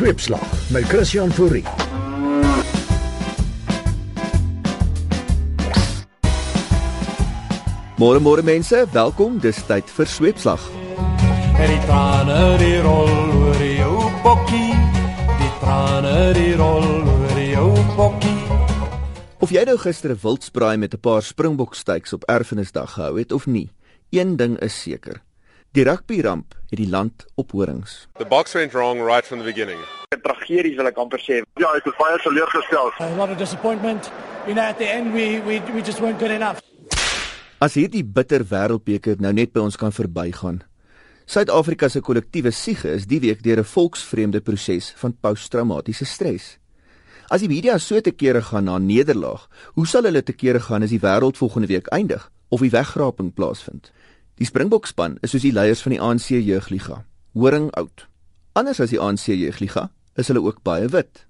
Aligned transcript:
Sweepslag 0.00 0.70
met 0.72 0.84
Christian 0.84 1.28
Fourie. 1.28 1.64
Môre 8.00 8.22
môre 8.24 8.40
mense, 8.40 8.80
welkom. 8.96 9.36
Dis 9.44 9.60
tyd 9.68 9.92
vir 9.92 10.08
Sweepslag. 10.08 10.64
En 11.52 11.68
die 11.68 11.82
trane 11.84 12.40
die 12.64 12.80
rol 12.80 13.12
oor 13.42 13.60
jou 13.60 14.08
bokkie. 14.24 14.72
Die 15.36 15.52
trane 15.60 16.16
die 16.32 16.56
rol 16.56 16.88
oor 17.04 17.44
jou 17.44 17.70
bokkie. 17.92 18.38
Of 19.44 19.52
jy 19.52 19.68
nou 19.68 19.76
gister 19.84 20.16
'n 20.16 20.22
wildsbraai 20.24 20.80
met 20.80 20.96
'n 20.96 21.04
paar 21.04 21.20
springbokstyks 21.20 22.16
op 22.16 22.24
Erfenisdag 22.24 22.96
gehou 22.96 23.18
het 23.18 23.32
of 23.32 23.44
nie, 23.44 23.68
een 24.08 24.40
ding 24.40 24.56
is 24.64 24.72
seker. 24.72 25.20
Die 25.72 25.84
rugbyramp 25.86 26.54
het 26.70 26.78
die 26.78 26.88
land 26.90 27.24
op 27.34 27.52
horings. 27.54 28.08
The 28.18 28.26
box 28.26 28.52
went 28.52 28.72
wrong 28.72 28.98
right 29.06 29.26
from 29.26 29.38
the 29.38 29.44
beginning. 29.44 29.78
tragedies 30.22 30.76
wil 30.76 30.88
ek 30.90 30.96
amper 30.98 31.20
sê. 31.22 31.36
Ja, 31.62 31.70
ek 31.78 31.86
is 31.86 31.94
baie 31.98 32.16
teleurgestel. 32.24 32.90
A 32.98 33.10
lot 33.14 33.30
of 33.30 33.38
disappointment. 33.38 34.10
You 34.48 34.54
know, 34.56 34.64
at 34.64 34.78
the 34.78 34.88
end, 34.88 35.14
we, 35.14 35.38
we, 35.46 35.60
we 35.74 35.82
just 35.86 36.00
weren't 36.02 36.18
good 36.18 36.34
enough. 36.34 36.58
As 37.62 37.76
hierdie 37.78 38.02
bitter 38.02 38.42
wêreldbeker 38.50 39.20
nou 39.22 39.30
net 39.36 39.52
by 39.54 39.62
ons 39.62 39.78
kan 39.78 39.94
verbygaan. 39.94 40.62
Suid-Afrika 41.30 41.86
se 41.92 42.02
kollektiewe 42.02 42.50
siege 42.50 42.90
is 42.96 43.06
die 43.06 43.20
week 43.22 43.44
deur 43.46 43.62
'n 43.62 43.70
volksvreemde 43.76 44.40
proses 44.42 44.90
van 44.98 45.14
posttraumatiese 45.14 46.04
stres. 46.04 46.56
As 47.30 47.46
die 47.46 47.52
media 47.52 47.78
so 47.78 48.00
te 48.00 48.10
kere 48.10 48.42
gaan 48.42 48.64
na 48.64 48.78
nederlaag, 48.78 49.46
hoe 49.78 49.86
sal 49.86 50.02
hulle 50.02 50.22
te 50.22 50.32
kere 50.32 50.58
gaan 50.58 50.82
as 50.82 50.90
die 50.90 50.98
wêreld 50.98 51.38
volgende 51.38 51.70
week 51.70 51.86
eindig 51.94 52.26
of 52.50 52.60
die 52.60 52.74
wegraping 52.74 53.30
plaasvind? 53.30 53.92
Die 54.40 54.48
Springbokspan 54.48 55.18
is 55.20 55.34
soos 55.34 55.42
die 55.44 55.52
leiers 55.52 55.82
van 55.84 55.92
die 55.92 56.00
ANC 56.00 56.30
jeugliga, 56.32 57.02
horing 57.36 57.66
oud. 57.76 58.06
Anders 58.56 58.78
as 58.80 58.88
die 58.88 58.96
ANC 58.96 59.26
jeugliga, 59.34 59.90
is 60.16 60.30
hulle 60.32 60.40
ook 60.40 60.62
baie 60.64 60.86
wit. 60.88 61.26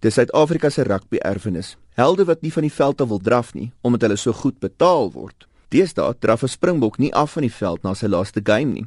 Dis 0.00 0.16
Suid-Afrika 0.16 0.70
se 0.72 0.86
rugby 0.88 1.20
erfenis. 1.20 1.74
Helde 1.92 2.24
wat 2.24 2.40
nie 2.40 2.52
van 2.54 2.64
die 2.64 2.72
veld 2.72 3.02
af 3.04 3.10
wil 3.10 3.20
draf 3.20 3.50
nie 3.52 3.66
omdat 3.84 4.06
hulle 4.06 4.16
so 4.16 4.32
goed 4.32 4.56
betaal 4.64 5.10
word. 5.12 5.44
Deesdae 5.76 6.14
draf 6.24 6.42
'n 6.42 6.48
Springbok 6.48 6.96
nie 6.98 7.12
af 7.12 7.36
van 7.36 7.44
die 7.44 7.52
veld 7.52 7.82
na 7.82 7.92
sy 7.92 8.06
laaste 8.06 8.40
game 8.40 8.72
nie. 8.72 8.86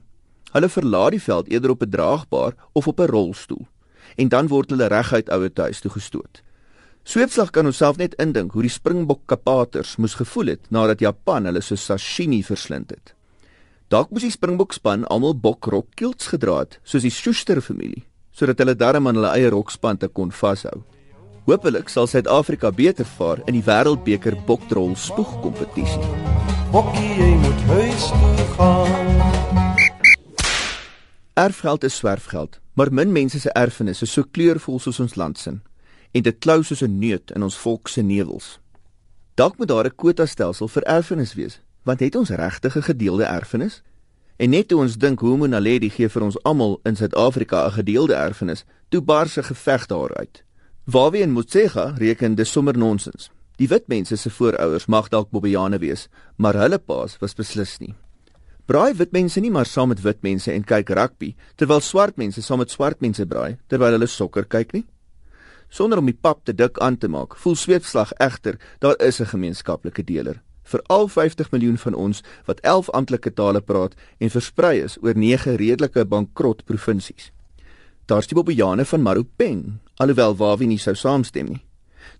Hulle 0.54 0.70
verlaat 0.70 1.12
die 1.12 1.22
veld 1.22 1.48
eerder 1.48 1.70
op 1.70 1.84
'n 1.84 1.90
draagbaar 1.90 2.56
of 2.74 2.88
op 2.88 3.00
'n 3.00 3.12
rolstoel 3.14 3.68
en 4.18 4.30
dan 4.30 4.48
word 4.48 4.70
hulle 4.70 4.88
reguit 4.88 5.30
ouer 5.30 5.52
huis 5.54 5.80
toe 5.82 5.92
gestoot. 5.92 6.42
Sweepslag 7.04 7.52
kan 7.52 7.66
onsself 7.66 7.98
net 7.98 8.16
indink 8.16 8.52
hoe 8.52 8.62
die 8.62 8.72
Springbok 8.72 9.22
kapaters 9.26 9.98
moes 9.98 10.16
gevoel 10.16 10.46
het 10.46 10.70
nadat 10.70 11.00
Japan 11.00 11.46
hulle 11.46 11.62
so 11.62 11.76
sashimi 11.76 12.44
verslind 12.44 12.90
het. 12.90 13.17
Dalk 13.88 14.10
moes 14.12 14.26
die 14.26 14.34
Springbok 14.34 14.74
span 14.76 15.06
almal 15.08 15.32
bokrok 15.40 15.94
kilts 15.96 16.28
gedra 16.28 16.58
het, 16.60 16.74
soos 16.84 17.06
die 17.08 17.12
Schuster 17.14 17.62
familie, 17.64 18.02
sodat 18.36 18.60
hulle 18.60 18.74
darm 18.76 19.06
aan 19.08 19.16
hulle 19.16 19.30
eie 19.32 19.48
rokspante 19.54 20.10
kon 20.12 20.34
vashou. 20.36 20.82
Hoopelik 21.48 21.88
sal 21.88 22.10
Suid-Afrika 22.12 22.74
beter 22.76 23.08
vaar 23.08 23.40
in 23.48 23.56
die 23.56 23.64
Wêreldbeker 23.64 24.36
bokdrol 24.50 24.92
spoegkompetisie. 25.00 26.04
Bokkie, 26.74 27.14
jy 27.16 27.30
moet 27.46 27.64
huis 27.70 28.10
toe 28.12 28.48
gaan. 28.58 29.80
Erfgeld 31.40 31.88
is 31.88 31.96
swerfgeld, 31.96 32.60
maar 32.76 32.92
min 32.92 33.16
mense 33.16 33.40
se 33.40 33.54
erfenis 33.56 34.04
is 34.04 34.12
so 34.12 34.28
kleurvol 34.28 34.84
soos 34.84 35.00
ons 35.00 35.16
landsin 35.16 35.62
en 36.12 36.26
dit 36.28 36.40
klou 36.44 36.60
soos 36.64 36.84
'n 36.84 37.00
neut 37.00 37.32
in 37.32 37.44
ons 37.44 37.56
volk 37.56 37.88
se 37.88 38.02
nevels. 38.02 38.60
Dalk 39.36 39.58
moet 39.58 39.68
daar 39.68 39.86
'n 39.86 39.96
kwotastelsel 39.96 40.68
vir 40.68 40.84
erfenis 40.84 41.34
wees, 41.36 41.62
want 41.88 42.00
het 42.04 42.16
ons 42.16 42.30
regtig 42.30 42.76
'n 42.76 42.82
gedeelde 42.92 43.24
erfenis? 43.24 43.82
En 44.36 44.50
net 44.50 44.68
toe 44.68 44.80
ons 44.80 44.98
dink 44.98 45.20
hoe 45.20 45.38
Monaledi 45.38 45.90
gee 45.90 46.10
vir 46.10 46.24
ons 46.24 46.44
almal 46.44 46.80
in 46.84 46.96
Suid-Afrika 46.96 47.66
'n 47.66 47.72
gedeelde 47.72 48.14
erfenis, 48.14 48.66
toe 48.90 49.02
bars 49.02 49.38
'n 49.38 49.44
geveg 49.44 49.86
daaruit. 49.86 50.44
Waarwie 50.84 51.22
en 51.22 51.32
Motsega 51.32 51.94
reken 51.98 52.36
dis 52.36 52.52
sommer 52.52 52.78
nonsens. 52.78 53.32
Die 53.56 53.68
wit 53.68 53.88
mense 53.88 54.16
se 54.16 54.30
voorouers 54.30 54.86
mag 54.86 55.10
dalk 55.10 55.30
Bobbejane 55.30 55.78
wees, 55.80 56.08
maar 56.36 56.54
hulle 56.54 56.78
paas 56.78 57.18
was 57.20 57.34
beslis 57.34 57.78
nie. 57.80 57.96
Braai 58.66 58.94
wit 58.94 59.12
mense 59.12 59.40
nie 59.40 59.52
maar 59.52 59.66
saam 59.66 59.88
met 59.88 60.02
wit 60.02 60.22
mense 60.22 60.52
en 60.52 60.64
kyk 60.64 60.90
rugby, 60.90 61.36
terwyl 61.56 61.80
swart 61.80 62.18
mense 62.18 62.42
saam 62.42 62.58
met 62.58 62.72
swart 62.72 63.02
mense 63.02 63.26
braai 63.26 63.58
terwyl 63.68 63.92
hulle 63.92 64.08
sokker 64.08 64.46
kyk 64.46 64.74
nie? 64.74 64.86
Sonder 65.70 65.98
om 65.98 66.06
die 66.06 66.20
pap 66.22 66.46
te 66.46 66.54
dik 66.54 66.78
aan 66.78 66.98
te 66.98 67.08
maak, 67.08 67.36
voel 67.36 67.56
sweepslag 67.56 68.14
egter 68.14 68.60
daar 68.80 68.96
is 69.00 69.20
'n 69.22 69.26
gemeenskaplike 69.26 70.04
deler 70.04 70.42
vir 70.72 70.84
al 70.94 71.08
50 71.08 71.52
miljoen 71.52 71.78
van 71.78 71.94
ons 71.94 72.22
wat 72.46 72.60
11 72.62 72.92
amptelike 73.00 73.34
tale 73.34 73.62
praat 73.62 73.96
en 74.18 74.34
versprei 74.34 74.80
is 74.84 74.98
oor 75.02 75.16
9 75.16 75.56
redelike 75.56 76.06
bankrot 76.06 76.66
provinsies. 76.66 77.32
Daar's 78.08 78.28
die 78.28 78.36
Bobbejane 78.36 78.86
van 78.86 79.02
Maropeng, 79.02 79.80
alhoewel 80.00 80.36
Wawie 80.40 80.68
nie 80.68 80.80
sou 80.80 80.96
saamstem 80.96 81.50
nie. 81.52 81.64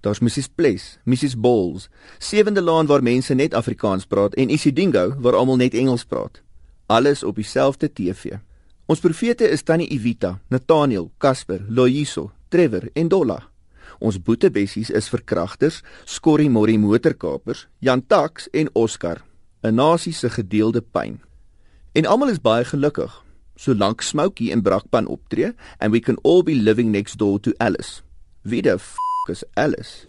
Daar's 0.02 0.20
Mrs 0.20 0.50
Bles, 0.56 0.98
Mrs 1.06 1.38
Balls, 1.40 1.88
Sewende 2.20 2.62
Laan 2.62 2.86
waar 2.86 3.04
mense 3.04 3.34
net 3.34 3.54
Afrikaans 3.54 4.06
praat 4.06 4.36
en 4.36 4.50
Isidingo 4.50 5.16
waar 5.20 5.36
almal 5.36 5.56
net 5.56 5.74
Engels 5.74 6.04
praat. 6.06 6.42
Alles 6.88 7.24
op 7.24 7.36
dieselfde 7.36 7.94
TV. 7.94 8.38
Ons 8.86 9.00
profete 9.00 9.48
is 9.50 9.64
tannie 9.64 9.90
Evita, 9.92 10.40
Nathaniel, 10.48 11.12
Casper, 11.18 11.66
Loyiso, 11.68 12.32
Trevor 12.50 12.90
en 12.94 13.08
Dolla. 13.08 13.42
Ons 14.00 14.22
boetebessies 14.22 14.90
is 14.90 15.10
verkragters, 15.10 15.84
skorrie 16.06 16.50
morrie 16.50 16.80
motorkapers, 16.80 17.68
Jan 17.80 18.06
Tax 18.08 18.50
en 18.52 18.70
Oscar, 18.74 19.24
'n 19.64 19.76
nasie 19.76 20.14
se 20.14 20.30
gedeelde 20.30 20.82
pyn. 20.82 21.22
En 21.94 22.06
almal 22.06 22.30
is 22.30 22.42
baie 22.42 22.66
gelukkig 22.66 23.26
solank 23.58 24.02
Smokey 24.02 24.52
en 24.52 24.62
Brakpan 24.62 25.08
optree 25.08 25.54
and 25.78 25.92
we 25.92 26.00
can 26.00 26.18
all 26.24 26.44
be 26.44 26.56
living 26.56 26.92
next 26.92 27.18
door 27.18 27.40
to 27.40 27.52
Alice. 27.58 28.02
Wie 28.42 28.62
die 28.62 28.78
f 28.78 28.96
is 29.30 29.44
Alice? 29.54 30.08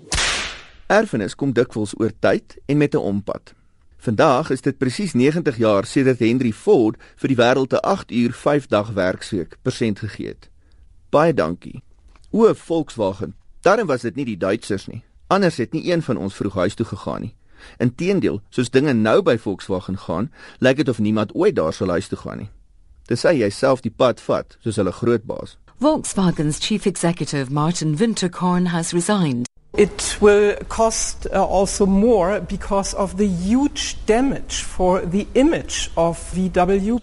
Erfenis 0.86 1.34
kom 1.34 1.52
dikwels 1.52 1.94
oor 1.98 2.12
tyd 2.20 2.58
en 2.66 2.76
met 2.76 2.94
'n 2.94 3.02
ompad. 3.02 3.54
Vandag 3.96 4.50
is 4.50 4.60
dit 4.60 4.78
presies 4.78 5.12
90 5.12 5.56
jaar 5.56 5.84
sedert 5.84 6.18
Henry 6.18 6.52
Ford 6.52 6.96
vir 7.16 7.28
die 7.28 7.36
wêreld 7.36 7.72
'n 7.72 7.82
8 7.82 8.10
uur 8.10 8.32
5 8.32 8.66
dag 8.66 8.90
werksweek 8.90 9.56
persent 9.62 9.98
gegee 9.98 10.28
het. 10.28 10.48
Baie 11.10 11.34
dankie. 11.34 11.82
O, 12.30 12.54
Volkswagen. 12.54 13.34
Daarom 13.68 13.86
was 13.86 14.00
dit 14.00 14.14
nie 14.14 14.24
die 14.24 14.36
Duitsers 14.36 14.86
nie. 14.86 15.02
Anders 15.26 15.56
het 15.56 15.72
nie 15.72 15.92
een 15.92 16.02
van 16.02 16.16
ons 16.16 16.34
vroeg 16.34 16.54
huis 16.54 16.74
toe 16.74 16.86
gegaan 16.86 17.20
nie. 17.20 17.34
Inteendeel, 17.76 18.40
soos 18.48 18.70
dinge 18.72 18.92
nou 18.96 19.18
by 19.22 19.34
Volkswagen 19.36 19.98
gaan, 19.98 20.30
lyk 20.58 20.76
dit 20.80 20.88
of 20.88 20.98
niemand 20.98 21.34
ooit 21.34 21.56
daar 21.56 21.72
sal 21.76 21.92
huis 21.92 22.08
toe 22.08 22.18
gaan 22.18 22.38
nie. 22.38 22.48
Dis 23.12 23.26
hy 23.28 23.34
jouself 23.42 23.84
die 23.84 23.92
pad 23.92 24.22
vat 24.24 24.56
soos 24.64 24.80
hulle 24.80 24.94
groot 24.96 25.26
baas. 25.28 25.58
Volkswagen's 25.84 26.62
chief 26.64 26.88
executive 26.88 27.52
Martin 27.52 27.96
Winterkorn 28.00 28.72
has 28.72 28.94
resigned. 28.96 29.44
It 29.76 30.16
will 30.20 30.56
cost 30.68 31.26
uh, 31.26 31.44
also 31.44 31.84
more 31.86 32.40
because 32.40 32.96
of 32.96 33.18
the 33.20 33.28
huge 33.28 33.98
damage 34.06 34.62
for 34.62 35.04
the 35.04 35.26
image 35.34 35.90
of 35.94 36.16
VW. 36.32 37.02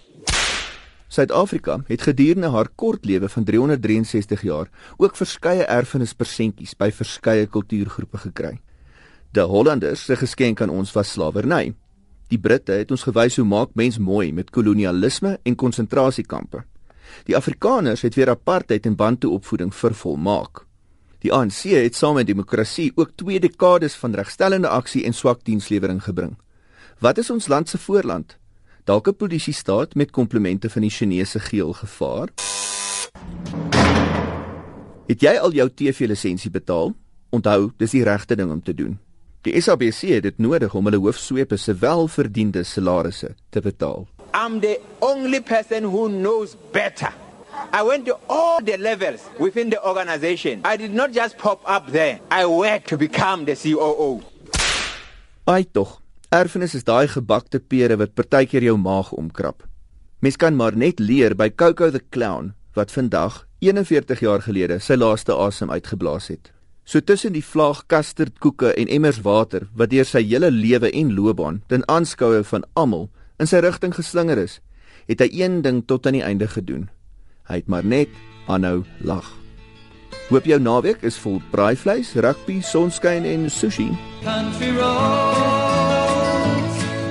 Suid-Afrika 1.16 1.78
het 1.88 2.02
gedurende 2.04 2.50
haar 2.52 2.68
kort 2.74 3.06
lewe 3.08 3.28
van 3.32 3.44
363 3.44 4.42
jaar 4.42 4.68
ook 4.96 5.16
verskeie 5.16 5.64
erfenispersentjies 5.64 6.74
by 6.76 6.90
verskeie 6.92 7.46
kultuurgroepe 7.46 8.20
gekry. 8.26 8.58
Die 9.32 9.46
Hollanders 9.48 10.04
se 10.04 10.16
geskenk 10.16 10.60
aan 10.60 10.74
ons 10.74 10.92
was 10.92 11.14
slawerny. 11.16 11.72
Die 12.28 12.38
Britte 12.38 12.76
het 12.76 12.92
ons 12.92 13.06
gewys 13.08 13.40
hoe 13.40 13.48
maak 13.48 13.72
mens 13.74 13.96
mooi 13.98 14.32
met 14.32 14.52
kolonialisme 14.52 15.38
en 15.42 15.56
konsentrasiekampe. 15.56 16.64
Die 17.24 17.36
Afrikaners 17.36 18.04
het 18.04 18.14
weer 18.14 18.34
apartheid 18.34 18.86
en 18.86 18.96
bantu 18.96 19.32
opvoeding 19.32 19.74
vervolmaak. 19.74 20.66
Die 21.24 21.32
ANC 21.32 21.62
het 21.72 21.96
saam 21.96 22.18
met 22.20 22.26
demokrasie 22.28 22.92
ook 22.94 23.16
twee 23.16 23.40
dekades 23.40 23.96
van 23.96 24.14
regstellende 24.14 24.68
aksie 24.68 25.04
en 25.04 25.14
swak 25.14 25.44
dienslewering 25.44 26.02
gebring. 26.02 26.36
Wat 27.00 27.18
is 27.18 27.30
ons 27.30 27.48
land 27.48 27.68
se 27.68 27.78
voorland? 27.78 28.36
Dalk 28.86 29.08
'n 29.08 29.16
polisiestaat 29.16 29.94
met 29.94 30.10
komplemente 30.10 30.70
van 30.70 30.82
die 30.82 30.90
Chinese 30.90 31.40
geel 31.40 31.72
gevaar? 31.72 32.28
Het 35.06 35.20
jy 35.20 35.38
al 35.38 35.52
jou 35.52 35.70
TV-lisensie 35.74 36.50
betaal? 36.50 36.94
Onthou, 37.30 37.72
dis 37.76 37.90
die 37.90 38.04
regte 38.04 38.36
ding 38.36 38.50
om 38.50 38.62
te 38.62 38.74
doen. 38.74 38.98
Die 39.40 39.60
SABC 39.60 40.00
het 40.00 40.22
dit 40.22 40.38
nodig 40.38 40.74
om 40.74 40.84
hulle 40.84 40.96
hoofsweepe 40.98 41.56
se 41.56 41.74
welverdiende 41.74 42.62
salarisse 42.62 43.34
te 43.48 43.60
betaal. 43.60 44.06
I'm 44.34 44.60
the 44.60 44.80
only 44.98 45.42
person 45.42 45.82
who 45.82 46.08
knows 46.08 46.56
better. 46.70 47.12
I 47.72 47.82
went 47.82 48.06
to 48.06 48.18
all 48.26 48.62
the 48.64 48.78
levels 48.78 49.20
within 49.38 49.70
the 49.70 49.84
organization. 49.86 50.60
I 50.74 50.76
did 50.76 50.92
not 50.92 51.14
just 51.14 51.36
pop 51.36 51.60
up 51.68 51.90
there. 51.92 52.20
I 52.30 52.46
worked 52.46 52.88
to 52.88 52.96
become 52.96 53.44
the 53.44 53.56
COO. 53.62 54.20
Ai 55.44 55.64
tog, 55.72 56.00
erfenis 56.36 56.74
is 56.74 56.84
daai 56.84 57.08
gebakte 57.08 57.60
pere 57.60 57.96
wat 58.00 58.14
partykeer 58.18 58.64
jou 58.68 58.76
maag 58.80 59.12
omkrap. 59.16 59.64
Mens 60.20 60.36
kan 60.36 60.56
maar 60.56 60.76
net 60.76 61.00
leer 61.00 61.36
by 61.36 61.50
Coco 61.50 61.90
the 61.90 62.02
Clown 62.10 62.54
wat 62.76 62.92
vandag 62.92 63.44
41 63.64 64.20
jaar 64.20 64.42
gelede 64.44 64.78
sy 64.80 64.96
laaste 64.98 65.32
asem 65.32 65.70
uitgeblaas 65.70 66.28
het. 66.32 66.52
So 66.84 67.00
tussen 67.00 67.34
die 67.34 67.44
vlaag 67.44 67.84
kasterdkoeke 67.90 68.74
en 68.78 68.90
emmers 68.92 69.22
water 69.24 69.66
wat 69.74 69.90
deur 69.90 70.06
sy 70.06 70.22
hele 70.22 70.52
lewe 70.54 70.90
en 70.92 71.14
loopbaan 71.16 71.62
ten 71.68 71.86
aanskoue 71.90 72.44
van 72.44 72.66
almal 72.74 73.08
in 73.40 73.50
sy 73.50 73.62
rigting 73.64 73.94
geslinger 73.96 74.38
is, 74.38 74.60
het 75.08 75.24
hy 75.24 75.30
een 75.40 75.60
ding 75.64 75.82
tot 75.86 76.06
aan 76.06 76.18
die 76.18 76.24
einde 76.26 76.48
gedoen. 76.52 76.86
Hy 77.50 77.62
het 77.62 77.68
maar 77.70 77.84
net 77.84 78.12
aanhou 78.46 78.84
lag. 79.02 79.26
Hoop 80.30 80.46
jou 80.46 80.58
naweek 80.58 81.04
is 81.06 81.18
vol 81.22 81.38
braaivleis, 81.52 82.14
rugby, 82.18 82.60
sonskyn 82.62 83.26
en 83.26 83.50
sushi. 83.50 83.92
Country 84.24 84.74
roads 84.78 85.55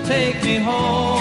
take 0.07 0.43
me 0.43 0.57
home 0.57 1.14